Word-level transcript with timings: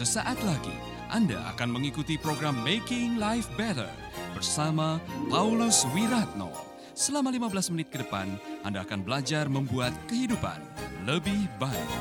Sesaat 0.00 0.40
lagi 0.48 0.72
Anda 1.12 1.36
akan 1.52 1.76
mengikuti 1.76 2.16
program 2.16 2.56
Making 2.64 3.20
Life 3.20 3.52
Better 3.52 3.92
bersama 4.32 4.96
Paulus 5.28 5.84
Wiratno. 5.92 6.48
Selama 6.96 7.28
15 7.28 7.68
menit 7.76 7.92
ke 7.92 8.00
depan, 8.00 8.32
Anda 8.64 8.80
akan 8.80 9.04
belajar 9.04 9.52
membuat 9.52 9.92
kehidupan 10.08 10.56
lebih 11.04 11.44
baik. 11.60 11.92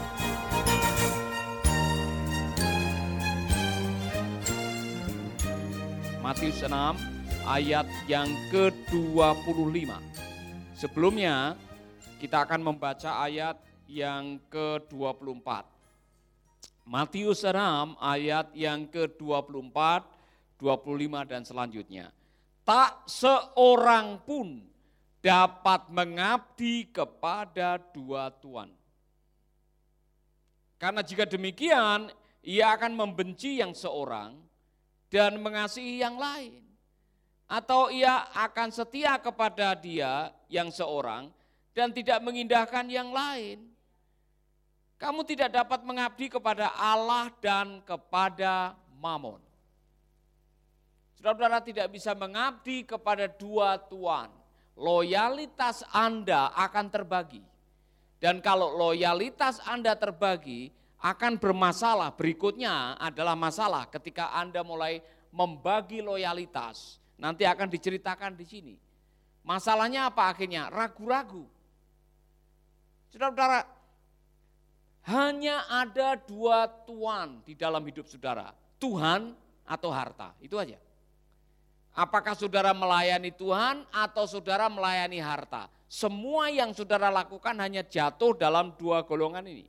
Matius 6.23 6.63
6 6.63 6.71
ayat 7.51 7.83
yang 8.07 8.31
ke-25. 8.47 9.91
Sebelumnya 10.71 11.59
kita 12.23 12.47
akan 12.47 12.63
membaca 12.63 13.27
ayat 13.27 13.59
yang 13.91 14.39
ke-24. 14.47 15.78
Matius 16.89 17.45
6 17.45 18.01
ayat 18.01 18.49
yang 18.57 18.89
ke-24, 18.89 19.77
25 20.57 21.29
dan 21.29 21.45
selanjutnya. 21.45 22.09
Tak 22.65 23.05
seorang 23.05 24.17
pun 24.25 24.65
dapat 25.21 25.85
mengabdi 25.93 26.89
kepada 26.89 27.77
dua 27.77 28.33
tuan. 28.33 28.73
Karena 30.81 31.05
jika 31.05 31.29
demikian, 31.29 32.09
ia 32.41 32.73
akan 32.73 32.97
membenci 32.97 33.61
yang 33.61 33.77
seorang 33.77 34.33
dan 35.13 35.37
mengasihi 35.37 36.01
yang 36.01 36.17
lain. 36.17 36.65
Atau 37.45 37.93
ia 37.93 38.33
akan 38.33 38.73
setia 38.73 39.21
kepada 39.21 39.77
dia 39.77 40.33
yang 40.49 40.73
seorang 40.73 41.29
dan 41.77 41.93
tidak 41.93 42.17
mengindahkan 42.25 42.89
yang 42.89 43.13
lain. 43.13 43.77
Kamu 44.99 45.23
tidak 45.23 45.55
dapat 45.55 45.79
mengabdi 45.87 46.27
kepada 46.27 46.75
Allah 46.75 47.31
dan 47.39 47.79
kepada 47.87 48.75
Mamon. 48.99 49.39
Saudara-saudara 51.15 51.63
tidak 51.63 51.87
bisa 51.95 52.11
mengabdi 52.11 52.83
kepada 52.83 53.31
dua 53.31 53.79
tuan. 53.79 54.27
Loyalitas 54.75 55.87
Anda 55.95 56.51
akan 56.51 56.91
terbagi. 56.91 57.43
Dan 58.19 58.43
kalau 58.43 58.75
loyalitas 58.75 59.63
Anda 59.63 59.95
terbagi, 59.95 60.71
akan 60.99 61.39
bermasalah. 61.39 62.11
Berikutnya 62.15 62.99
adalah 62.99 63.35
masalah 63.39 63.87
ketika 63.87 64.35
Anda 64.35 64.67
mulai 64.67 64.99
membagi 65.31 66.03
loyalitas. 66.03 66.99
Nanti 67.19 67.47
akan 67.47 67.67
diceritakan 67.71 68.35
di 68.35 68.45
sini. 68.47 68.75
Masalahnya 69.47 70.11
apa 70.11 70.27
akhirnya? 70.31 70.67
Ragu-ragu. 70.67 71.47
Saudara-saudara, 73.11 73.78
hanya 75.09 75.65
ada 75.65 76.13
dua 76.13 76.69
tuan 76.85 77.41
di 77.41 77.57
dalam 77.57 77.81
hidup 77.81 78.05
saudara. 78.05 78.53
Tuhan 78.77 79.33
atau 79.65 79.89
harta, 79.89 80.37
itu 80.37 80.53
aja. 80.55 80.77
Apakah 81.97 82.37
saudara 82.37 82.71
melayani 82.71 83.33
Tuhan 83.33 83.83
atau 83.89 84.29
saudara 84.29 84.69
melayani 84.69 85.17
harta? 85.17 85.65
Semua 85.89 86.53
yang 86.53 86.71
saudara 86.77 87.09
lakukan 87.09 87.57
hanya 87.57 87.81
jatuh 87.81 88.37
dalam 88.37 88.71
dua 88.77 89.01
golongan 89.01 89.43
ini. 89.49 89.65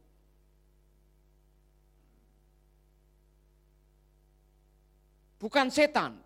bukan 5.41 5.73
setan, 5.73 6.21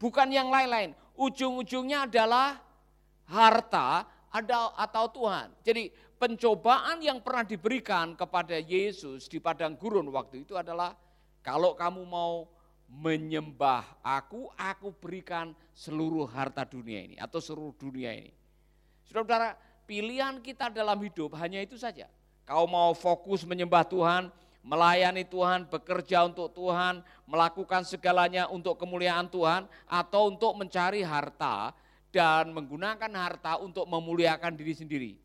bukan 0.00 0.32
yang 0.32 0.48
lain-lain. 0.48 0.96
Ujung-ujungnya 1.12 2.08
adalah 2.08 2.56
harta 3.28 4.08
atau 4.80 5.04
Tuhan. 5.12 5.52
Jadi 5.60 5.92
pencobaan 6.22 7.02
yang 7.02 7.18
pernah 7.18 7.42
diberikan 7.42 8.14
kepada 8.14 8.54
Yesus 8.54 9.26
di 9.26 9.42
padang 9.42 9.74
gurun 9.74 10.06
waktu 10.14 10.46
itu 10.46 10.54
adalah 10.54 10.94
kalau 11.42 11.74
kamu 11.74 12.06
mau 12.06 12.46
menyembah 12.86 13.82
aku, 14.06 14.46
aku 14.54 14.94
berikan 15.02 15.50
seluruh 15.74 16.30
harta 16.30 16.62
dunia 16.62 17.02
ini 17.02 17.16
atau 17.18 17.42
seluruh 17.42 17.74
dunia 17.74 18.14
ini. 18.14 18.30
Saudara-saudara, 19.02 19.58
pilihan 19.82 20.38
kita 20.38 20.70
dalam 20.70 21.02
hidup 21.02 21.34
hanya 21.42 21.58
itu 21.58 21.74
saja. 21.74 22.06
Kau 22.46 22.70
mau 22.70 22.94
fokus 22.94 23.42
menyembah 23.42 23.82
Tuhan, 23.82 24.30
melayani 24.62 25.26
Tuhan, 25.26 25.66
bekerja 25.66 26.30
untuk 26.30 26.54
Tuhan, 26.54 27.02
melakukan 27.26 27.82
segalanya 27.82 28.46
untuk 28.46 28.78
kemuliaan 28.78 29.26
Tuhan, 29.26 29.66
atau 29.90 30.30
untuk 30.30 30.54
mencari 30.54 31.02
harta 31.02 31.74
dan 32.14 32.54
menggunakan 32.54 33.10
harta 33.10 33.58
untuk 33.58 33.90
memuliakan 33.90 34.54
diri 34.54 34.74
sendiri. 34.78 35.21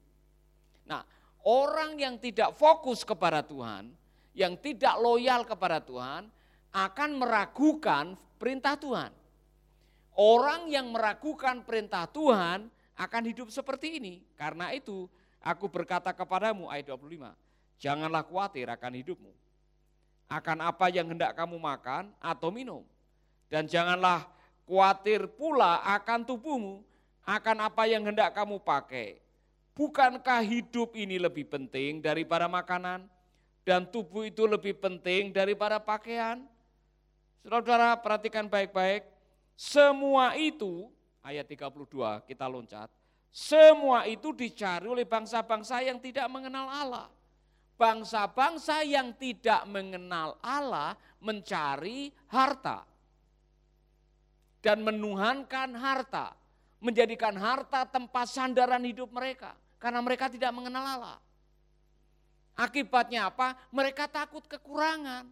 Nah, 0.87 1.03
orang 1.43 1.99
yang 1.99 2.15
tidak 2.17 2.55
fokus 2.55 3.03
kepada 3.03 3.43
Tuhan, 3.43 3.91
yang 4.31 4.55
tidak 4.57 4.95
loyal 4.97 5.43
kepada 5.43 5.83
Tuhan, 5.83 6.31
akan 6.71 7.09
meragukan 7.19 8.15
perintah 8.39 8.79
Tuhan. 8.79 9.11
Orang 10.17 10.65
yang 10.71 10.89
meragukan 10.89 11.61
perintah 11.61 12.09
Tuhan 12.09 12.71
akan 12.97 13.23
hidup 13.29 13.53
seperti 13.53 14.01
ini. 14.01 14.25
Karena 14.33 14.73
itu, 14.73 15.05
aku 15.45 15.69
berkata 15.69 16.09
kepadamu, 16.09 16.65
ayat 16.73 16.89
25, 16.89 17.37
Janganlah 17.77 18.25
khawatir 18.25 18.65
akan 18.73 18.93
hidupmu, 18.97 19.29
akan 20.33 20.57
apa 20.65 20.89
yang 20.89 21.13
hendak 21.13 21.37
kamu 21.37 21.61
makan 21.61 22.09
atau 22.17 22.49
minum. 22.49 22.81
Dan 23.45 23.69
janganlah 23.69 24.25
khawatir 24.65 25.29
pula 25.29 25.85
akan 25.85 26.25
tubuhmu, 26.25 26.81
akan 27.21 27.57
apa 27.69 27.85
yang 27.85 28.01
hendak 28.09 28.33
kamu 28.33 28.57
pakai. 28.57 29.21
Bukankah 29.77 30.41
hidup 30.41 30.97
ini 30.97 31.21
lebih 31.21 31.45
penting 31.45 32.01
daripada 32.01 32.49
makanan, 32.49 33.05
dan 33.61 33.85
tubuh 33.85 34.25
itu 34.25 34.49
lebih 34.49 34.73
penting 34.73 35.29
daripada 35.29 35.77
pakaian? 35.77 36.41
Saudara-saudara 37.45 37.93
perhatikan 38.01 38.49
baik-baik, 38.49 39.05
semua 39.53 40.33
itu, 40.33 40.89
ayat 41.21 41.45
32 41.45 42.25
kita 42.25 42.49
loncat, 42.49 42.89
semua 43.29 44.09
itu 44.09 44.33
dicari 44.33 44.89
oleh 44.89 45.05
bangsa-bangsa 45.05 45.85
yang 45.85 46.01
tidak 46.01 46.25
mengenal 46.25 46.65
Allah. 46.73 47.07
Bangsa-bangsa 47.77 48.81
yang 48.81 49.13
tidak 49.13 49.61
mengenal 49.69 50.41
Allah 50.41 50.97
mencari 51.21 52.09
harta. 52.33 52.81
Dan 54.57 54.81
menuhankan 54.81 55.77
harta, 55.77 56.33
menjadikan 56.81 57.37
harta 57.37 57.85
tempat 57.85 58.25
sandaran 58.25 58.81
hidup 58.81 59.13
mereka 59.13 59.53
karena 59.77 60.01
mereka 60.01 60.29
tidak 60.29 60.51
mengenal 60.53 60.85
Allah. 60.85 61.17
Akibatnya 62.57 63.29
apa? 63.29 63.53
Mereka 63.69 64.09
takut 64.09 64.41
kekurangan 64.49 65.29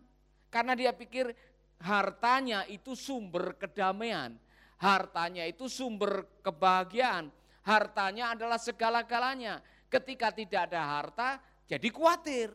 karena 0.53 0.73
dia 0.77 0.93
pikir 0.93 1.33
hartanya 1.81 2.63
itu 2.69 2.93
sumber 2.93 3.57
kedamaian, 3.57 4.37
hartanya 4.77 5.43
itu 5.49 5.65
sumber 5.65 6.23
kebahagiaan, 6.45 7.33
hartanya 7.65 8.37
adalah 8.37 8.61
segala-galanya. 8.61 9.59
Ketika 9.89 10.33
tidak 10.33 10.69
ada 10.69 10.81
harta, 10.81 11.29
jadi 11.65 11.87
khawatir. 11.89 12.53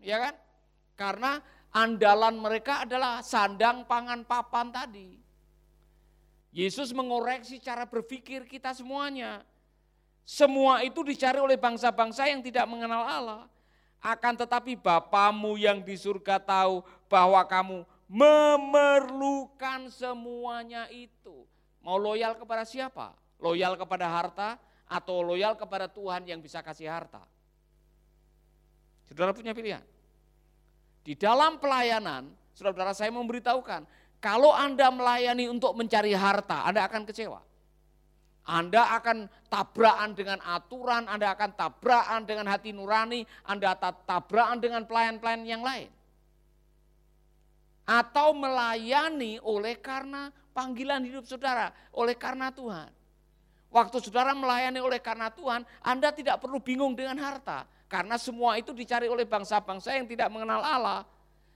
Ya 0.00 0.16
kan? 0.20 0.34
Karena 0.96 1.40
andalan 1.72 2.36
mereka 2.36 2.84
adalah 2.84 3.24
sandang 3.24 3.88
pangan 3.88 4.24
papan 4.28 4.68
tadi. 4.72 5.20
Yesus 6.50 6.90
mengoreksi 6.90 7.62
cara 7.62 7.86
berpikir 7.86 8.44
kita 8.44 8.74
semuanya. 8.74 9.46
Semua 10.24 10.86
itu 10.86 11.02
dicari 11.02 11.42
oleh 11.42 11.58
bangsa-bangsa 11.58 12.30
yang 12.30 12.40
tidak 12.40 12.64
mengenal 12.70 13.02
Allah. 13.02 13.42
Akan 14.00 14.32
tetapi 14.32 14.80
Bapamu 14.80 15.60
yang 15.60 15.84
di 15.84 15.92
surga 15.98 16.40
tahu 16.40 16.80
bahwa 17.10 17.42
kamu 17.44 17.84
memerlukan 18.08 19.92
semuanya 19.92 20.88
itu. 20.88 21.44
Mau 21.84 22.00
loyal 22.00 22.34
kepada 22.34 22.64
siapa? 22.64 23.12
Loyal 23.36 23.76
kepada 23.76 24.08
harta 24.08 24.56
atau 24.90 25.22
loyal 25.22 25.54
kepada 25.54 25.86
Tuhan 25.86 26.26
yang 26.26 26.42
bisa 26.42 26.64
kasih 26.64 26.90
harta. 26.90 27.22
Saudara 29.06 29.34
punya 29.34 29.54
pilihan. 29.54 29.82
Di 31.02 31.18
dalam 31.18 31.58
pelayanan, 31.58 32.30
saudara-saudara 32.54 32.94
saya 32.94 33.10
memberitahukan, 33.10 33.82
kalau 34.20 34.52
Anda 34.52 34.92
melayani 34.92 35.48
untuk 35.48 35.72
mencari 35.74 36.12
harta, 36.12 36.62
Anda 36.68 36.84
akan 36.86 37.08
kecewa. 37.08 37.40
Anda 38.48 38.96
akan 38.98 39.28
tabrakan 39.52 40.16
dengan 40.16 40.40
aturan, 40.42 41.06
Anda 41.06 41.36
akan 41.36 41.50
tabrakan 41.54 42.24
dengan 42.24 42.46
hati 42.48 42.72
nurani, 42.72 43.22
Anda 43.44 43.76
tabrakan 43.78 44.58
dengan 44.58 44.82
pelayan-pelayan 44.88 45.44
yang 45.44 45.62
lain. 45.62 45.90
Atau 47.84 48.32
melayani 48.32 49.42
oleh 49.42 49.76
karena 49.78 50.30
panggilan 50.54 51.02
hidup 51.04 51.26
saudara, 51.26 51.74
oleh 51.94 52.14
karena 52.14 52.48
Tuhan. 52.54 52.90
Waktu 53.70 54.02
saudara 54.02 54.34
melayani 54.34 54.82
oleh 54.82 54.98
karena 54.98 55.30
Tuhan, 55.30 55.62
Anda 55.78 56.10
tidak 56.10 56.42
perlu 56.42 56.58
bingung 56.58 56.98
dengan 56.98 57.18
harta. 57.22 57.62
Karena 57.86 58.18
semua 58.18 58.58
itu 58.58 58.70
dicari 58.70 59.06
oleh 59.06 59.26
bangsa-bangsa 59.26 59.94
yang 59.94 60.06
tidak 60.06 60.30
mengenal 60.30 60.62
Allah. 60.62 61.02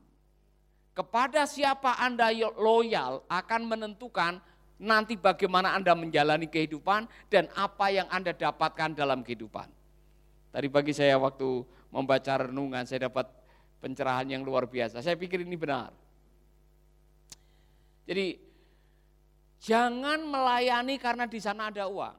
Kepada 0.96 1.44
siapa 1.44 2.00
Anda 2.00 2.32
loyal 2.56 3.20
akan 3.28 3.68
menentukan 3.68 4.40
nanti 4.76 5.16
bagaimana 5.16 5.72
Anda 5.72 5.96
menjalani 5.96 6.48
kehidupan 6.48 7.32
dan 7.32 7.48
apa 7.56 7.88
yang 7.88 8.08
Anda 8.12 8.36
dapatkan 8.36 8.92
dalam 8.92 9.24
kehidupan. 9.24 9.68
Tadi 10.52 10.68
pagi 10.72 10.92
saya 10.92 11.16
waktu 11.20 11.64
membaca 11.92 12.48
renungan 12.48 12.84
saya 12.84 13.08
dapat 13.08 13.28
pencerahan 13.80 14.28
yang 14.28 14.42
luar 14.44 14.68
biasa. 14.68 15.00
Saya 15.00 15.16
pikir 15.16 15.44
ini 15.44 15.56
benar. 15.56 15.92
Jadi 18.06 18.38
jangan 19.60 20.22
melayani 20.24 20.96
karena 20.96 21.24
di 21.26 21.40
sana 21.42 21.68
ada 21.72 21.88
uang. 21.90 22.16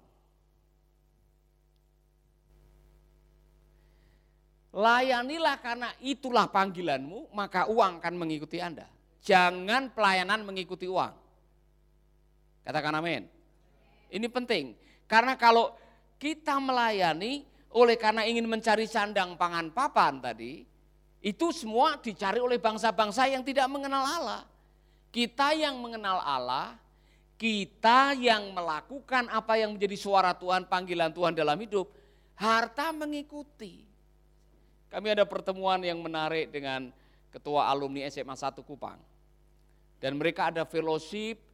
Layanilah 4.78 5.58
karena 5.58 5.90
itulah 6.06 6.46
panggilanmu, 6.54 7.34
maka 7.34 7.66
uang 7.66 7.98
akan 7.98 8.14
mengikuti 8.14 8.62
Anda. 8.62 8.86
Jangan 9.26 9.90
pelayanan 9.90 10.46
mengikuti 10.46 10.86
uang. 10.86 11.27
Katakan 12.68 13.00
amin. 13.00 13.24
Ini 14.12 14.28
penting. 14.28 14.76
Karena 15.08 15.40
kalau 15.40 15.72
kita 16.20 16.60
melayani 16.60 17.48
oleh 17.72 17.96
karena 17.96 18.28
ingin 18.28 18.44
mencari 18.44 18.84
sandang 18.84 19.40
pangan 19.40 19.72
papan 19.72 20.20
tadi, 20.20 20.68
itu 21.24 21.48
semua 21.56 21.96
dicari 21.96 22.44
oleh 22.44 22.60
bangsa-bangsa 22.60 23.32
yang 23.32 23.40
tidak 23.48 23.72
mengenal 23.72 24.04
Allah. 24.04 24.44
Kita 25.16 25.56
yang 25.56 25.80
mengenal 25.80 26.20
Allah, 26.20 26.76
kita 27.40 28.12
yang 28.20 28.52
melakukan 28.52 29.32
apa 29.32 29.56
yang 29.56 29.80
menjadi 29.80 29.96
suara 29.96 30.36
Tuhan, 30.36 30.68
panggilan 30.68 31.16
Tuhan 31.16 31.40
dalam 31.40 31.56
hidup, 31.64 31.88
harta 32.36 32.92
mengikuti. 32.92 33.88
Kami 34.92 35.08
ada 35.08 35.24
pertemuan 35.24 35.80
yang 35.80 36.04
menarik 36.04 36.52
dengan 36.52 36.92
ketua 37.32 37.72
alumni 37.72 38.04
SMA 38.12 38.36
1 38.36 38.60
Kupang. 38.60 39.00
Dan 40.04 40.20
mereka 40.20 40.52
ada 40.52 40.68
fellowship 40.68 41.47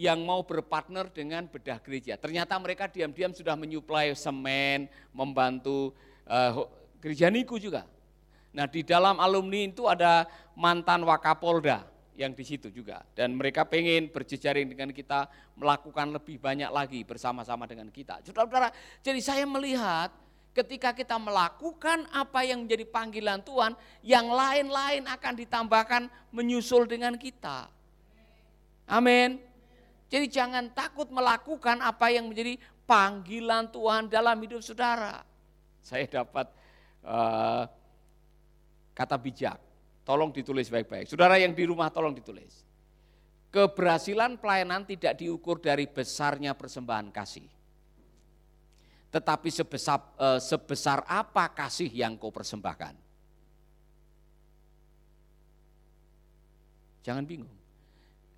yang 0.00 0.24
mau 0.24 0.40
berpartner 0.40 1.12
dengan 1.12 1.44
bedah 1.44 1.76
gereja. 1.84 2.16
Ternyata 2.16 2.56
mereka 2.56 2.88
diam-diam 2.88 3.36
sudah 3.36 3.52
menyuplai 3.52 4.16
semen, 4.16 4.88
membantu 5.12 5.92
uh, 6.24 6.64
gereja 7.04 7.28
Niku 7.28 7.60
juga. 7.60 7.84
Nah 8.56 8.64
di 8.64 8.80
dalam 8.80 9.20
alumni 9.20 9.68
itu 9.68 9.84
ada 9.84 10.24
mantan 10.56 11.04
Wakapolda 11.04 11.84
yang 12.16 12.32
di 12.32 12.44
situ 12.48 12.72
juga. 12.72 13.04
Dan 13.12 13.36
mereka 13.36 13.68
pengen 13.68 14.08
berjejaring 14.08 14.72
dengan 14.72 14.88
kita, 14.88 15.28
melakukan 15.60 16.16
lebih 16.16 16.40
banyak 16.40 16.72
lagi 16.72 17.04
bersama-sama 17.04 17.68
dengan 17.68 17.92
kita. 17.92 18.24
Saudara-saudara, 18.24 18.72
jadi 19.04 19.20
saya 19.20 19.44
melihat 19.44 20.08
ketika 20.56 20.96
kita 20.96 21.20
melakukan 21.20 22.08
apa 22.08 22.40
yang 22.42 22.64
menjadi 22.64 22.88
panggilan 22.88 23.44
Tuhan, 23.44 23.76
yang 24.00 24.32
lain-lain 24.32 25.04
akan 25.04 25.34
ditambahkan 25.44 26.02
menyusul 26.32 26.88
dengan 26.88 27.20
kita. 27.20 27.68
Amin. 28.88 29.49
Jadi 30.10 30.26
jangan 30.26 30.74
takut 30.74 31.06
melakukan 31.08 31.78
apa 31.78 32.10
yang 32.10 32.26
menjadi 32.26 32.58
panggilan 32.84 33.70
Tuhan 33.70 34.10
dalam 34.10 34.34
hidup 34.42 34.58
saudara. 34.58 35.22
Saya 35.78 36.04
dapat 36.10 36.50
uh, 37.06 37.64
kata 38.90 39.16
bijak, 39.16 39.56
tolong 40.02 40.34
ditulis 40.34 40.66
baik-baik. 40.66 41.06
Saudara 41.06 41.38
yang 41.38 41.54
di 41.54 41.62
rumah 41.62 41.88
tolong 41.94 42.10
ditulis. 42.10 42.66
Keberhasilan 43.54 44.38
pelayanan 44.38 44.82
tidak 44.82 45.18
diukur 45.22 45.62
dari 45.62 45.86
besarnya 45.86 46.58
persembahan 46.58 47.10
kasih 47.14 47.46
tetapi 49.10 49.50
sebesar, 49.50 49.98
uh, 50.22 50.38
sebesar 50.38 51.02
apa 51.02 51.50
kasih 51.50 51.90
yang 51.90 52.14
kau 52.14 52.30
persembahkan. 52.30 52.94
Jangan 57.02 57.26
bingung. 57.26 57.59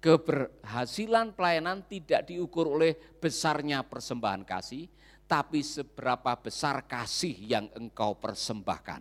Keberhasilan 0.02 1.30
pelayanan 1.30 1.86
tidak 1.86 2.26
diukur 2.26 2.66
oleh 2.66 2.98
besarnya 3.22 3.86
persembahan 3.86 4.42
kasih, 4.42 4.90
tapi 5.30 5.62
seberapa 5.62 6.34
besar 6.42 6.82
kasih 6.90 7.38
yang 7.38 7.70
engkau 7.78 8.18
persembahkan 8.18 8.98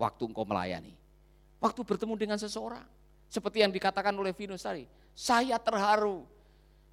waktu 0.00 0.22
engkau 0.24 0.48
melayani. 0.48 0.96
Waktu 1.60 1.84
bertemu 1.84 2.16
dengan 2.16 2.38
seseorang, 2.40 2.88
seperti 3.28 3.60
yang 3.60 3.68
dikatakan 3.68 4.16
oleh 4.16 4.32
Venus 4.32 4.64
tadi, 4.64 4.88
saya 5.12 5.60
terharu 5.60 6.24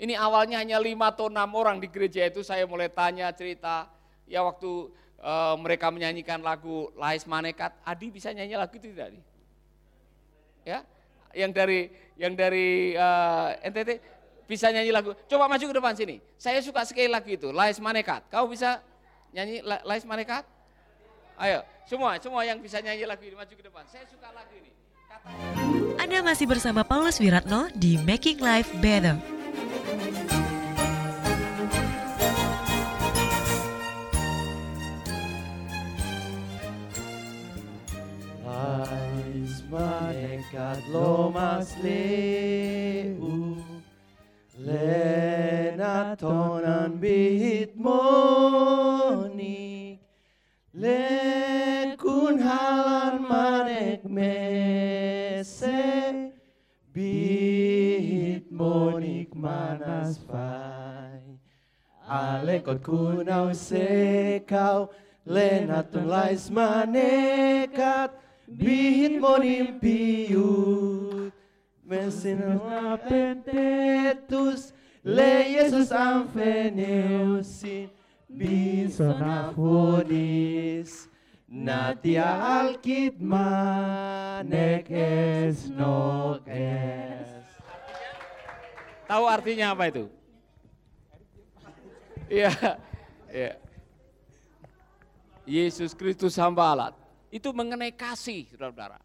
ini 0.02 0.18
awalnya 0.18 0.58
hanya 0.58 0.82
lima 0.82 1.14
atau 1.14 1.30
enam 1.30 1.54
orang 1.54 1.78
di 1.78 1.86
gereja 1.86 2.26
itu 2.26 2.42
saya 2.42 2.66
mulai 2.66 2.90
tanya 2.90 3.30
cerita. 3.38 3.86
Ya 4.26 4.42
waktu 4.42 4.90
uh, 5.22 5.54
mereka 5.62 5.94
menyanyikan 5.94 6.42
lagu 6.42 6.90
Lais 6.98 7.22
Manekat, 7.30 7.78
Adi 7.86 8.10
bisa 8.10 8.34
nyanyi 8.34 8.58
lagu 8.58 8.74
itu 8.82 8.90
tidak? 8.90 9.14
Ya, 10.66 10.82
yang 11.36 11.52
dari 11.52 11.92
yang 12.20 12.34
dari 12.38 12.94
uh, 12.94 13.56
eh, 13.60 13.70
NTT 13.72 13.90
bisa 14.46 14.68
nyanyi 14.70 14.92
lagu. 14.92 15.16
Coba 15.32 15.48
maju 15.48 15.64
ke 15.64 15.76
depan 15.76 15.94
sini. 15.96 16.20
Saya 16.36 16.60
suka 16.60 16.84
sekali 16.84 17.08
lagu 17.08 17.32
itu, 17.32 17.50
Lais 17.56 17.80
Manekat. 17.80 18.28
Kau 18.28 18.52
bisa 18.52 18.84
nyanyi 19.32 19.64
Lais 19.64 20.04
Manekat? 20.04 20.44
Ayo, 21.40 21.64
semua, 21.88 22.20
semua 22.20 22.44
yang 22.44 22.60
bisa 22.60 22.84
nyanyi 22.84 23.08
lagu 23.08 23.24
ini 23.24 23.34
maju 23.34 23.54
ke 23.56 23.64
depan. 23.64 23.84
Saya 23.88 24.04
suka 24.12 24.30
lagu 24.36 24.54
ini. 24.54 24.70
Kata... 25.08 25.28
Anda 25.98 26.20
masih 26.22 26.46
bersama 26.46 26.84
Paulus 26.84 27.18
Wiratno 27.18 27.72
di 27.74 27.96
Making 28.04 28.44
Life 28.44 28.70
Better. 28.84 29.42
skadlomas 40.52 41.80
leu 41.80 43.56
lenatonan 44.68 45.80
bit 47.00 47.72
monik 47.80 48.92
lekun 50.76 52.36
halan 52.44 53.16
manek 53.32 54.04
mese 54.04 55.80
bit 56.92 58.44
monik 58.52 59.32
manas 59.32 60.20
fai 60.28 61.24
alekot 62.04 62.84
kunau 62.84 63.56
sekau 63.56 64.92
lenatun 65.24 66.12
lais 66.12 66.52
manekat 66.52 68.21
Bihit 68.52 69.16
mo 69.16 69.40
nimpiut, 69.40 71.32
Mensinang 71.88 73.00
pentetus, 73.08 74.76
Le 75.08 75.48
Jesus 75.48 75.90
ang 75.96 76.28
feneusin, 76.28 77.88
Bison 78.28 79.24
afonis, 79.24 81.08
Natia 81.48 82.32
alkit 82.64 83.20
manek 83.20 84.88
es 84.88 85.68
nok 85.68 86.48
es. 86.48 87.28
Tahu 89.04 89.24
artinya 89.28 89.76
apa 89.76 89.92
itu? 89.92 90.08
Iya, 92.32 92.56
iya. 93.28 93.60
Yesus 95.44 95.92
Kristus 95.92 96.40
hamba 96.40 96.72
Allah 96.72 97.01
itu 97.32 97.50
mengenai 97.56 97.96
kasih, 97.96 98.46
saudara-saudara. 98.52 99.00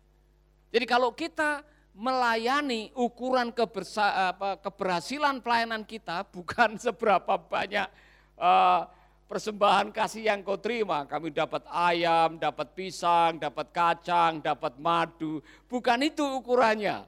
Jadi 0.75 0.85
kalau 0.85 1.15
kita 1.15 1.63
melayani 1.97 2.93
ukuran 2.93 3.49
kebersa, 3.55 4.37
apa, 4.37 4.61
keberhasilan 4.61 5.41
pelayanan 5.41 5.87
kita 5.87 6.27
bukan 6.35 6.77
seberapa 6.77 7.41
banyak 7.41 7.89
uh, 8.37 8.85
persembahan 9.27 9.91
kasih 9.91 10.29
yang 10.29 10.45
kau 10.45 10.61
terima. 10.61 11.09
Kami 11.09 11.33
dapat 11.33 11.65
ayam, 11.71 12.37
dapat 12.37 12.77
pisang, 12.77 13.41
dapat 13.41 13.73
kacang, 13.73 14.45
dapat 14.45 14.77
madu. 14.77 15.41
Bukan 15.67 15.99
itu 16.05 16.23
ukurannya. 16.23 17.07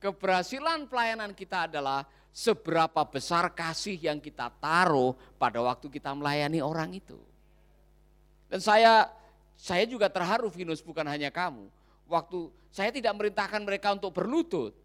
Keberhasilan 0.00 0.88
pelayanan 0.88 1.32
kita 1.32 1.66
adalah 1.68 2.04
seberapa 2.36 3.00
besar 3.08 3.48
kasih 3.56 3.96
yang 3.96 4.20
kita 4.20 4.52
taruh 4.60 5.16
pada 5.40 5.56
waktu 5.64 5.88
kita 5.88 6.12
melayani 6.12 6.60
orang 6.60 6.92
itu. 6.92 7.16
Dan 8.46 8.60
saya 8.60 9.08
saya 9.56 9.88
juga 9.88 10.12
terharu 10.12 10.52
Venus 10.52 10.84
bukan 10.84 11.08
hanya 11.08 11.32
kamu. 11.32 11.72
Waktu 12.06 12.52
saya 12.70 12.92
tidak 12.92 13.16
merintahkan 13.16 13.64
mereka 13.64 13.96
untuk 13.96 14.12
berlutut. 14.12 14.76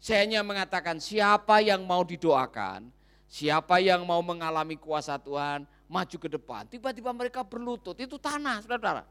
Saya 0.00 0.24
hanya 0.24 0.44
mengatakan 0.44 1.00
siapa 1.00 1.64
yang 1.64 1.84
mau 1.84 2.04
didoakan, 2.04 2.92
siapa 3.24 3.80
yang 3.80 4.04
mau 4.04 4.20
mengalami 4.20 4.76
kuasa 4.76 5.16
Tuhan, 5.16 5.64
maju 5.88 6.16
ke 6.16 6.28
depan. 6.28 6.68
Tiba-tiba 6.68 7.08
mereka 7.12 7.40
berlutut, 7.40 7.96
itu 7.96 8.20
tanah 8.20 8.60
saudara-saudara. 8.60 9.04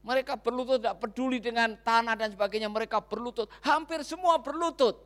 Mereka 0.00 0.40
berlutut 0.40 0.80
tidak 0.80 0.96
peduli 0.96 1.36
dengan 1.36 1.76
tanah 1.76 2.16
dan 2.16 2.32
sebagainya, 2.32 2.72
mereka 2.72 3.04
berlutut. 3.04 3.52
Hampir 3.60 4.00
semua 4.00 4.40
berlutut. 4.40 4.96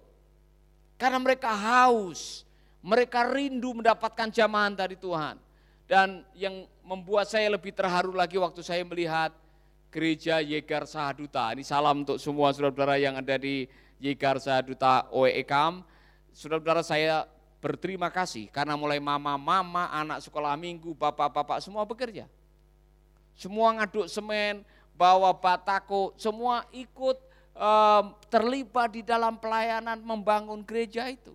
Karena 0.95 1.19
mereka 1.19 1.51
haus, 1.51 2.47
mereka 2.79 3.27
rindu 3.27 3.75
mendapatkan 3.75 4.31
jamahan 4.31 4.79
dari 4.79 4.95
Tuhan. 4.95 5.35
Dan 5.85 6.25
yang 6.33 6.65
membuat 6.81 7.29
saya 7.29 7.53
lebih 7.53 7.73
terharu 7.73 8.17
lagi 8.17 8.41
waktu 8.41 8.65
saya 8.65 8.81
melihat 8.85 9.33
gereja 9.93 10.41
Yegar 10.41 10.89
Sahaduta. 10.89 11.53
Ini 11.53 11.63
salam 11.63 12.03
untuk 12.03 12.17
semua 12.17 12.51
saudara-saudara 12.51 12.97
yang 12.99 13.15
ada 13.21 13.37
di 13.37 13.69
Yegar 14.01 14.41
Sahaduta 14.41 15.07
OEKAM. 15.13 15.85
Saudara-saudara 16.35 16.83
saya 16.83 17.17
berterima 17.63 18.11
kasih 18.11 18.51
karena 18.51 18.75
mulai 18.75 19.01
mama-mama, 19.01 19.89
anak 19.89 20.21
sekolah 20.25 20.59
minggu, 20.59 20.93
bapak-bapak 20.99 21.63
semua 21.63 21.87
bekerja. 21.87 22.29
Semua 23.39 23.73
ngaduk 23.77 24.11
semen, 24.11 24.67
bawa 24.99 25.31
batako, 25.33 26.15
semua 26.19 26.67
ikut 26.75 27.17
um, 27.55 28.05
terlibat 28.31 28.95
di 28.95 29.03
dalam 29.07 29.39
pelayanan 29.39 30.03
membangun 30.03 30.61
gereja 30.67 31.07
itu. 31.07 31.35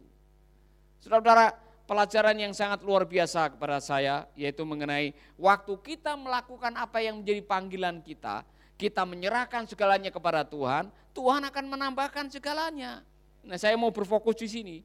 Saudara-saudara, 0.99 1.55
pelajaran 1.89 2.37
yang 2.37 2.53
sangat 2.53 2.85
luar 2.85 3.09
biasa 3.09 3.49
kepada 3.57 3.81
saya, 3.81 4.29
yaitu 4.37 4.61
mengenai 4.61 5.17
waktu 5.41 5.73
kita 5.81 6.13
melakukan 6.13 6.77
apa 6.77 7.01
yang 7.01 7.25
menjadi 7.25 7.41
panggilan 7.41 7.97
kita, 8.05 8.45
kita 8.77 9.01
menyerahkan 9.09 9.65
segalanya 9.65 10.13
kepada 10.13 10.45
Tuhan, 10.45 10.93
Tuhan 11.17 11.41
akan 11.49 11.65
menambahkan 11.65 12.29
segalanya. 12.29 13.01
Nah 13.41 13.57
saya 13.57 13.73
mau 13.73 13.89
berfokus 13.89 14.37
di 14.37 14.45
sini. 14.45 14.77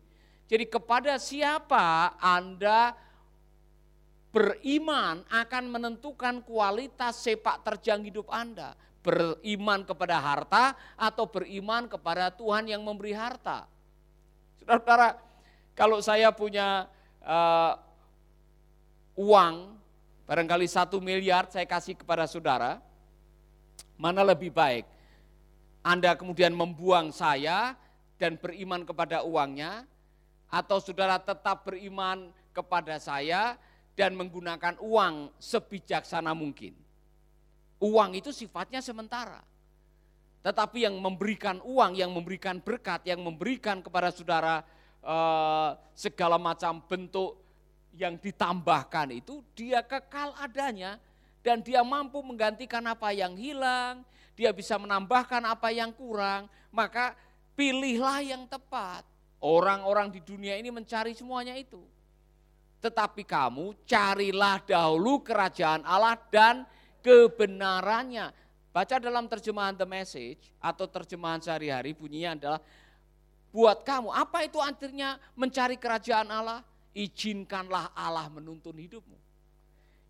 Jadi 0.48 0.64
kepada 0.64 1.20
siapa 1.20 2.16
Anda 2.16 2.96
beriman 4.32 5.28
akan 5.28 5.64
menentukan 5.68 6.40
kualitas 6.40 7.20
sepak 7.20 7.60
terjang 7.68 8.00
hidup 8.00 8.32
Anda. 8.32 8.72
Beriman 9.04 9.84
kepada 9.84 10.16
harta 10.16 10.72
atau 10.96 11.28
beriman 11.28 11.84
kepada 11.84 12.32
Tuhan 12.32 12.64
yang 12.64 12.80
memberi 12.80 13.12
harta. 13.12 13.68
Saudara-saudara, 14.64 15.33
kalau 15.74 15.98
saya 15.98 16.30
punya 16.30 16.86
uh, 17.22 17.74
uang, 19.18 19.74
barangkali 20.26 20.66
satu 20.70 21.02
miliar 21.02 21.50
saya 21.50 21.66
kasih 21.66 21.98
kepada 21.98 22.30
saudara, 22.30 22.78
mana 23.98 24.22
lebih 24.22 24.54
baik? 24.54 24.86
Anda 25.82 26.14
kemudian 26.14 26.54
membuang 26.54 27.10
saya 27.10 27.74
dan 28.16 28.38
beriman 28.38 28.86
kepada 28.86 29.26
uangnya, 29.26 29.82
atau 30.46 30.78
saudara 30.78 31.18
tetap 31.18 31.66
beriman 31.66 32.30
kepada 32.54 32.94
saya 33.02 33.58
dan 33.98 34.14
menggunakan 34.14 34.78
uang 34.78 35.34
sebijaksana 35.42 36.30
mungkin. 36.30 36.74
Uang 37.82 38.14
itu 38.14 38.30
sifatnya 38.30 38.78
sementara. 38.78 39.42
Tetapi 40.46 40.86
yang 40.86 40.96
memberikan 41.02 41.58
uang, 41.66 41.98
yang 41.98 42.14
memberikan 42.14 42.62
berkat, 42.62 43.02
yang 43.08 43.18
memberikan 43.18 43.82
kepada 43.82 44.14
saudara 44.14 44.62
eh, 45.04 45.70
segala 45.92 46.40
macam 46.40 46.80
bentuk 46.88 47.36
yang 47.94 48.18
ditambahkan 48.18 49.14
itu, 49.14 49.44
dia 49.54 49.84
kekal 49.84 50.34
adanya 50.40 50.98
dan 51.44 51.60
dia 51.60 51.84
mampu 51.84 52.24
menggantikan 52.24 52.82
apa 52.88 53.12
yang 53.12 53.36
hilang, 53.36 54.02
dia 54.34 54.50
bisa 54.50 54.80
menambahkan 54.80 55.44
apa 55.44 55.70
yang 55.70 55.94
kurang, 55.94 56.50
maka 56.72 57.14
pilihlah 57.54 58.24
yang 58.24 58.48
tepat. 58.48 59.06
Orang-orang 59.44 60.08
di 60.08 60.24
dunia 60.24 60.56
ini 60.56 60.72
mencari 60.72 61.12
semuanya 61.12 61.52
itu. 61.52 61.84
Tetapi 62.80 63.28
kamu 63.28 63.76
carilah 63.84 64.56
dahulu 64.64 65.20
kerajaan 65.20 65.84
Allah 65.84 66.16
dan 66.32 66.64
kebenarannya. 67.04 68.32
Baca 68.72 68.96
dalam 68.98 69.28
terjemahan 69.28 69.76
The 69.76 69.86
Message 69.86 70.50
atau 70.58 70.88
terjemahan 70.88 71.38
sehari-hari 71.38 71.92
bunyinya 71.92 72.34
adalah 72.34 72.60
buat 73.54 73.86
kamu. 73.86 74.10
Apa 74.10 74.42
itu 74.42 74.58
artinya 74.58 75.14
mencari 75.38 75.78
kerajaan 75.78 76.26
Allah? 76.26 76.66
Izinkanlah 76.90 77.94
Allah 77.94 78.26
menuntun 78.26 78.74
hidupmu. 78.74 79.14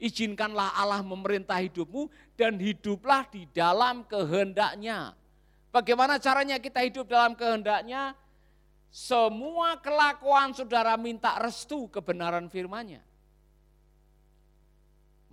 Izinkanlah 0.00 0.72
Allah 0.80 1.04
memerintah 1.04 1.60
hidupmu 1.60 2.08
dan 2.40 2.56
hiduplah 2.56 3.28
di 3.28 3.44
dalam 3.52 4.08
kehendaknya. 4.08 5.12
Bagaimana 5.68 6.16
caranya 6.16 6.56
kita 6.56 6.80
hidup 6.80 7.04
dalam 7.04 7.36
kehendaknya? 7.36 8.16
Semua 8.88 9.76
kelakuan 9.76 10.56
saudara 10.56 10.96
minta 10.96 11.36
restu 11.36 11.90
kebenaran 11.92 12.48
firmannya. 12.48 13.02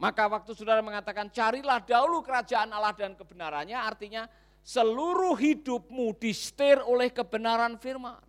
Maka 0.02 0.26
waktu 0.26 0.58
saudara 0.58 0.82
mengatakan 0.82 1.30
carilah 1.30 1.78
dahulu 1.78 2.26
kerajaan 2.26 2.74
Allah 2.74 2.90
dan 2.98 3.14
kebenarannya 3.14 3.78
artinya 3.78 4.26
seluruh 4.62 5.34
hidupmu 5.38 6.14
distir 6.18 6.82
oleh 6.82 7.10
kebenaran 7.10 7.78
firman. 7.82 8.22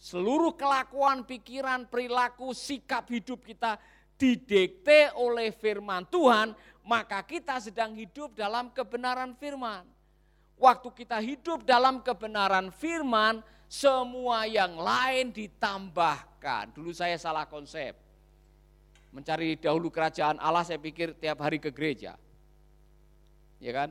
Seluruh 0.00 0.56
kelakuan, 0.56 1.28
pikiran, 1.28 1.84
perilaku, 1.84 2.56
sikap 2.56 3.04
hidup 3.12 3.44
kita 3.44 3.76
didikte 4.16 5.12
oleh 5.16 5.52
firman 5.52 6.08
Tuhan, 6.08 6.56
maka 6.84 7.20
kita 7.20 7.60
sedang 7.60 7.92
hidup 7.92 8.32
dalam 8.32 8.72
kebenaran 8.72 9.36
firman. 9.36 9.84
Waktu 10.56 10.88
kita 10.92 11.20
hidup 11.20 11.64
dalam 11.68 12.00
kebenaran 12.00 12.72
firman, 12.72 13.44
semua 13.68 14.48
yang 14.48 14.76
lain 14.76 15.32
ditambahkan. 15.32 16.72
Dulu 16.72 16.92
saya 16.96 17.16
salah 17.20 17.44
konsep 17.44 17.96
mencari 19.10 19.58
dahulu 19.58 19.90
kerajaan 19.90 20.38
Allah 20.38 20.62
saya 20.62 20.78
pikir 20.78 21.14
tiap 21.18 21.42
hari 21.42 21.58
ke 21.58 21.70
gereja. 21.74 22.14
Ya 23.58 23.72
kan? 23.74 23.90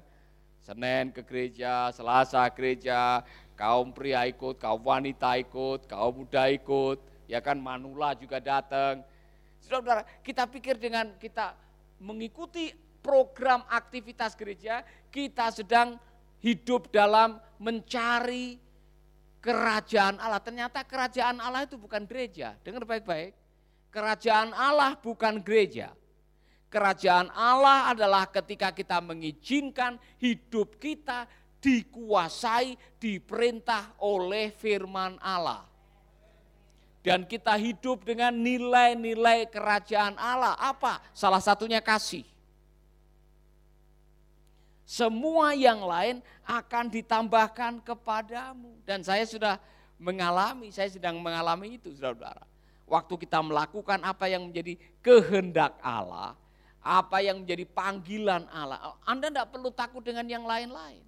Senin 0.60 1.12
ke 1.16 1.24
gereja, 1.24 1.90
Selasa 1.96 2.46
gereja, 2.52 3.24
kaum 3.56 3.92
pria 3.92 4.28
ikut, 4.28 4.60
kaum 4.60 4.80
wanita 4.84 5.40
ikut, 5.40 5.88
kaum 5.88 6.24
muda 6.24 6.48
ikut, 6.52 7.00
ya 7.28 7.40
kan 7.40 7.60
Manula 7.60 8.16
juga 8.16 8.40
datang. 8.40 9.04
Saudara-saudara, 9.60 10.04
kita 10.24 10.48
pikir 10.48 10.76
dengan 10.80 11.16
kita 11.20 11.56
mengikuti 12.00 12.72
program 13.04 13.64
aktivitas 13.68 14.36
gereja, 14.36 14.84
kita 15.12 15.52
sedang 15.52 16.00
hidup 16.40 16.88
dalam 16.92 17.40
mencari 17.60 18.60
kerajaan 19.44 20.20
Allah. 20.20 20.40
Ternyata 20.40 20.84
kerajaan 20.84 21.40
Allah 21.40 21.68
itu 21.68 21.76
bukan 21.76 22.04
gereja. 22.08 22.56
Dengar 22.64 22.88
baik-baik. 22.88 23.36
Kerajaan 23.90 24.56
Allah 24.56 24.96
bukan 25.00 25.42
gereja. 25.44 25.92
Kerajaan 26.70 27.34
Allah 27.34 27.90
adalah 27.90 28.30
ketika 28.30 28.70
kita 28.70 29.02
mengizinkan 29.02 29.98
hidup 30.22 30.78
kita 30.78 31.26
dikuasai, 31.58 32.78
diperintah 33.02 33.98
oleh 33.98 34.54
firman 34.54 35.18
Allah. 35.18 35.66
Dan 37.02 37.26
kita 37.26 37.58
hidup 37.58 38.06
dengan 38.06 38.30
nilai-nilai 38.32 39.50
kerajaan 39.50 40.14
Allah. 40.20 40.54
Apa? 40.62 41.02
Salah 41.12 41.42
satunya 41.42 41.82
kasih. 41.82 42.28
Semua 44.86 45.58
yang 45.58 45.86
lain 45.86 46.22
akan 46.46 46.86
ditambahkan 46.92 47.82
kepadamu. 47.82 48.78
Dan 48.86 49.02
saya 49.02 49.26
sudah 49.26 49.58
mengalami, 49.98 50.70
saya 50.70 50.92
sedang 50.92 51.18
mengalami 51.18 51.82
itu 51.82 51.90
saudara-saudara 51.98 52.50
waktu 52.90 53.14
kita 53.22 53.40
melakukan 53.46 54.02
apa 54.02 54.26
yang 54.26 54.50
menjadi 54.50 54.76
kehendak 55.06 55.78
Allah, 55.80 56.34
apa 56.80 57.20
yang 57.20 57.44
menjadi 57.44 57.68
panggilan 57.68 58.48
Allah, 58.50 58.96
Anda 59.04 59.28
tidak 59.28 59.52
perlu 59.52 59.68
takut 59.72 60.04
dengan 60.04 60.28
yang 60.28 60.46
lain-lain. 60.48 61.04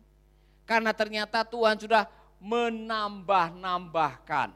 Karena 0.68 0.92
ternyata 0.92 1.46
Tuhan 1.48 1.80
sudah 1.80 2.08
menambah-nambahkan. 2.42 4.52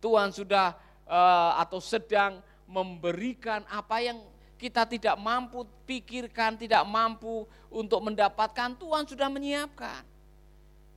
Tuhan 0.00 0.32
sudah 0.32 0.74
uh, 1.06 1.52
atau 1.60 1.78
sedang 1.78 2.42
memberikan 2.64 3.62
apa 3.68 4.00
yang 4.00 4.24
kita 4.60 4.84
tidak 4.84 5.16
mampu 5.16 5.64
pikirkan, 5.88 6.60
tidak 6.60 6.84
mampu 6.84 7.48
untuk 7.72 8.04
mendapatkan, 8.04 8.76
Tuhan 8.76 9.08
sudah 9.08 9.32
menyiapkan. 9.32 10.04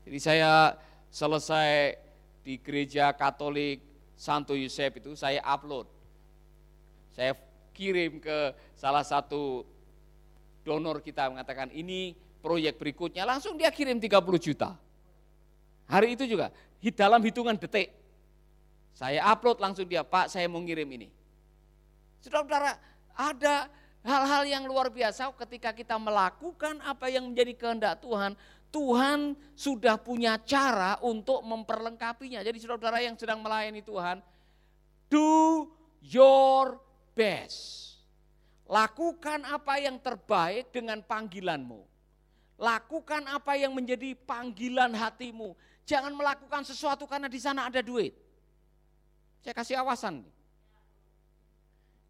Jadi 0.03 0.19
saya 0.19 0.75
selesai 1.07 1.95
di 2.43 2.59
gereja 2.59 3.15
Katolik 3.15 3.79
Santo 4.19 4.51
Yosef 4.53 4.99
itu 4.99 5.15
saya 5.15 5.39
upload. 5.47 5.87
Saya 7.15 7.39
kirim 7.73 8.21
ke 8.21 8.53
salah 8.77 9.03
satu 9.03 9.65
donor 10.63 11.01
kita 11.01 11.27
mengatakan 11.27 11.73
ini 11.73 12.15
proyek 12.39 12.79
berikutnya 12.79 13.25
langsung 13.25 13.57
dia 13.57 13.73
kirim 13.73 13.97
30 13.97 14.13
juta. 14.37 14.77
Hari 15.89 16.15
itu 16.15 16.23
juga 16.29 16.53
dalam 16.95 17.19
hitungan 17.19 17.57
detik 17.59 18.03
saya 18.93 19.25
upload 19.33 19.57
langsung 19.57 19.89
dia, 19.89 20.05
Pak 20.05 20.29
saya 20.29 20.45
mau 20.45 20.61
ngirim 20.61 20.85
ini. 20.85 21.09
Saudara-saudara, 22.21 22.77
ada 23.17 23.67
hal-hal 24.05 24.43
yang 24.45 24.63
luar 24.69 24.93
biasa 24.93 25.33
ketika 25.43 25.73
kita 25.73 25.97
melakukan 25.97 26.77
apa 26.85 27.09
yang 27.09 27.25
menjadi 27.33 27.53
kehendak 27.57 27.93
Tuhan, 28.05 28.37
Tuhan 28.69 29.33
sudah 29.57 29.97
punya 29.97 30.37
cara 30.45 31.01
untuk 31.01 31.41
memperlengkapinya. 31.41 32.45
Jadi 32.45 32.57
saudara-saudara 32.61 33.01
yang 33.01 33.17
sedang 33.17 33.41
melayani 33.41 33.81
Tuhan, 33.81 34.21
do 35.09 35.67
your 36.05 36.82
best. 37.13 37.93
Lakukan 38.67 39.45
apa 39.45 39.77
yang 39.77 40.01
terbaik 40.01 40.73
dengan 40.73 41.01
panggilanmu. 41.05 41.81
Lakukan 42.57 43.25
apa 43.29 43.57
yang 43.57 43.73
menjadi 43.73 44.13
panggilan 44.13 44.93
hatimu. 44.93 45.53
Jangan 45.83 46.13
melakukan 46.15 46.63
sesuatu 46.63 47.03
karena 47.03 47.27
di 47.27 47.39
sana 47.41 47.67
ada 47.67 47.83
duit. 47.83 48.15
Saya 49.43 49.53
kasih 49.53 49.75
awasan. 49.83 50.23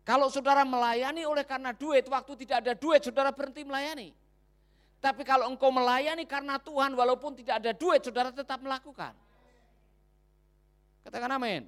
Kalau 0.04 0.28
saudara 0.28 0.68
melayani 0.68 1.24
oleh 1.24 1.48
karena 1.48 1.72
duit, 1.72 2.04
waktu 2.12 2.44
tidak 2.44 2.58
ada 2.68 2.74
duit, 2.76 3.02
saudara 3.02 3.32
berhenti 3.32 3.64
melayani. 3.64 4.12
Tapi 5.00 5.24
kalau 5.24 5.48
engkau 5.48 5.72
melayani 5.72 6.28
karena 6.28 6.60
Tuhan, 6.60 6.92
walaupun 6.92 7.40
tidak 7.40 7.64
ada 7.64 7.72
duit, 7.72 8.04
saudara 8.04 8.30
tetap 8.32 8.60
melakukan. 8.60 9.16
Katakan 11.04 11.32
amin. 11.40 11.68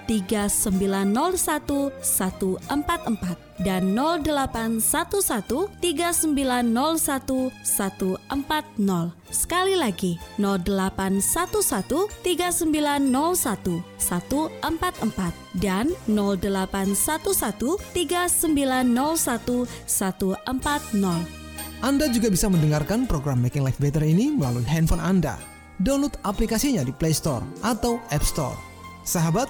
3901 0.11 1.95
144 2.03 3.63
dan 3.63 3.95
0811 3.95 5.71
3901 5.79 7.51
140. 7.63 8.19
Sekali 9.31 9.79
lagi 9.79 10.19
0811 10.35 12.11
3901 12.27 13.79
144 13.95 15.63
dan 15.63 15.87
0811 16.11 17.79
3901 17.95 19.63
140. 19.87 21.39
Anda 21.81 22.05
juga 22.13 22.29
bisa 22.29 22.45
mendengarkan 22.51 23.09
program 23.09 23.41
Making 23.41 23.65
Life 23.65 23.81
Better 23.81 24.05
ini 24.05 24.35
melalui 24.35 24.67
handphone 24.67 25.01
Anda. 25.01 25.39
Download 25.81 26.13
aplikasinya 26.21 26.85
di 26.85 26.93
Play 26.93 27.09
Store 27.09 27.41
atau 27.65 27.97
App 28.13 28.21
Store. 28.21 28.53
Sahabat, 29.01 29.49